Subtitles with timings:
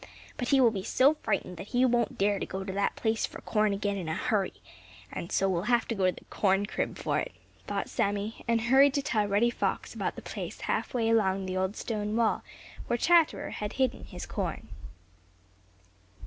[0.35, 3.39] But he will be so frightened that he won't dare go to that place for
[3.41, 4.55] corn again in a hurry,
[5.11, 7.31] and so will have to go to the corn crib for it,"
[7.67, 11.55] thought Sammy, and hurried to tell Reddy Fox about the place half way along the
[11.55, 12.41] old stone wall
[12.87, 14.69] where Chatterer had hidden his corn.